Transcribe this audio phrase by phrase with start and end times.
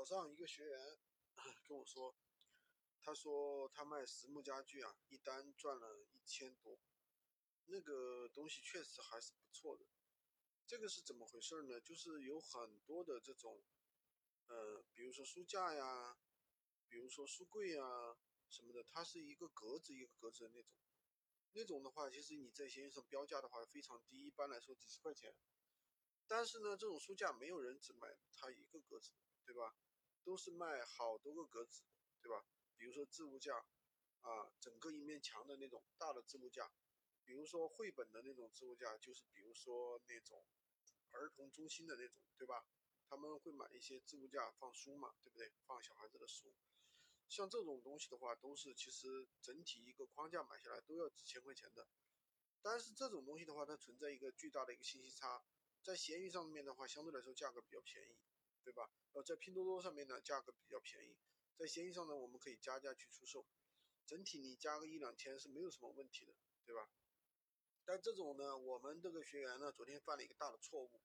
[0.00, 0.98] 早上一个学员
[1.62, 2.16] 跟我说，
[3.02, 6.80] 他说他卖实木家具啊，一单赚了一千多，
[7.66, 9.84] 那个东西确实还是不错的。
[10.66, 11.78] 这个是怎么回事呢？
[11.82, 13.62] 就是有很多的这种，
[14.46, 16.16] 呃，比如说书架呀，
[16.88, 17.84] 比如说书柜呀
[18.48, 20.72] 什么的，它是一个格子一个格子的那种，
[21.52, 25.36] 那种的话，其实你在闲鱼上标价的话非常低，一般来说几十块钱。
[26.26, 29.10] 但是呢，这种书架没有人只买它一个格子，
[29.44, 29.76] 对吧？
[30.24, 31.82] 都是卖好多个格子，
[32.22, 32.44] 对吧？
[32.76, 33.56] 比如说置物架，
[34.20, 36.70] 啊，整个一面墙的那种大的置物架，
[37.24, 40.44] 比如说绘本的那种置物架，就是比如说那种
[41.10, 42.64] 儿童中心的那种，对吧？
[43.08, 45.52] 他们会买一些置物架放书嘛，对不对？
[45.66, 46.54] 放小孩子的书，
[47.28, 51.88] 像这种东西的话，都是其实整体一个框架买下来都要几千块钱的。
[52.62, 55.42] 但是这种东西的话，它存在一个巨大的一个信息差。
[55.82, 58.18] 在闲鱼上面的话，相对来说价格比较便宜，
[58.62, 58.90] 对吧？
[59.12, 61.16] 呃，在拼多多上面呢，价格比较便宜，
[61.56, 63.46] 在闲鱼上呢，我们可以加价去出售，
[64.06, 66.88] 整体你加个一两千是没有什么问题的，对吧？
[67.84, 71.00] 但这种呢，我们这个学员呢，昨天犯了一个大的错误，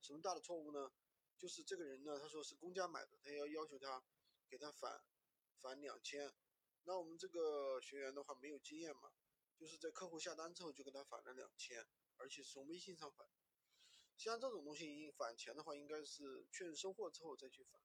[0.00, 0.90] 什么大的错误呢？
[1.36, 4.02] 就是这个人呢，他说是公家买的，他要要求他
[4.48, 5.04] 给他返
[5.60, 6.32] 返两千，
[6.84, 9.12] 那我们这个学员的话没有经验嘛，
[9.56, 13.28] 就是在客户下单之后就给他返了两千，而且是从微信上返。
[14.16, 17.80] 像这种东西返钱的话，应该是确认收货之后再去返，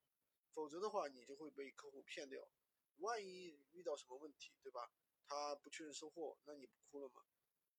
[0.51, 2.49] 否则的话你就会被客户骗掉。
[2.97, 4.91] 万一遇到什么问题，对吧？
[5.25, 7.23] 他不确认收货，那你不哭了吗？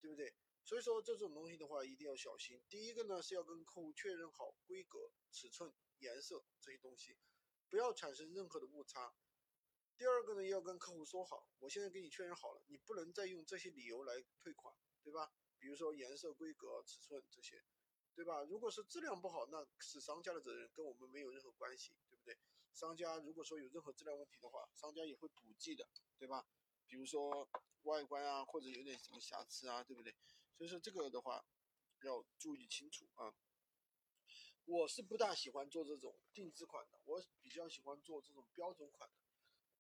[0.01, 0.35] 对不对？
[0.65, 2.63] 所以说这种东西的话一定要小心。
[2.69, 7.19] 第一个呢是要跟客户确认好规格、尺寸、颜色这些东西，
[7.69, 9.15] 不要产生任何的误差。
[9.97, 15.33] 第二个呢要跟客户说好，我现在给你确认好了，你不能再用这些理由来退款，对吧？
[15.59, 17.63] 比如说颜色、规格、尺寸这些。
[18.15, 18.43] 对吧？
[18.43, 22.37] 如果是质量不好，那是商家的责任，跟我们没有任何关系，对不对？
[22.75, 26.47] 商家如果说有任何质量问题的话，商家也会补寄的，对吧？
[26.87, 27.49] 比如说
[27.85, 30.15] 外观啊，或者有点什么瑕疵啊，对不对？
[30.57, 31.45] 所以说这个的话
[32.03, 33.35] 要注意清楚啊。
[34.67, 39.17] 我是不大喜欢做这种定制款的，我比较喜欢做这种标准款的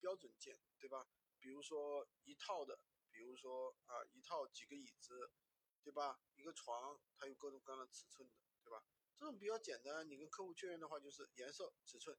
[0.00, 1.06] 标准件，对吧？
[1.38, 2.80] 比如说一套的，
[3.10, 5.30] 比如说啊一套几个椅子。
[5.82, 6.20] 对吧？
[6.34, 8.84] 一个床，它有各种各样的尺寸的，对吧？
[9.16, 12.16] 这种比较简单，你跟客户确认的话，就是颜色、尺寸、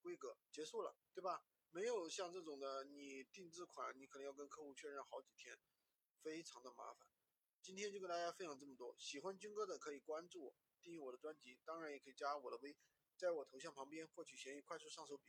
[0.00, 1.44] 规格，结束了，对吧？
[1.70, 5.58] 没有像这种的，你定制款，你可能要跟客户确认好几天，
[6.22, 7.08] 非常的麻烦。
[7.60, 12.76] 今天就跟大家分享这么多，喜欢军哥的可以关注我，订阅我的专辑，当然也可以加我的微，
[13.16, 15.24] 在我头像旁边获取闲鱼快速上手笔。